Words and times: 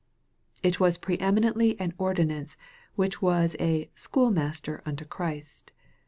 It 0.63 0.79
was 0.79 0.97
pre 0.97 1.15
emi 1.19 1.37
nently 1.41 1.75
an 1.79 1.93
ordinance 1.99 2.57
which 2.95 3.21
was 3.21 3.55
a" 3.59 3.87
schoolmaster 4.03 4.81
unto 4.83 5.05
Christ." 5.05 5.73